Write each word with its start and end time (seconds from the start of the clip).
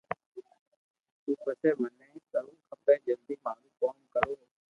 تو 1.23 1.31
پسو 1.43 1.69
مني 1.79 2.09
ڪرووہ 2.31 2.61
کپي 2.69 2.95
جلدو 3.05 3.33
مارو 3.43 3.67
ڪوم 3.79 3.95
ڪرو 4.13 4.33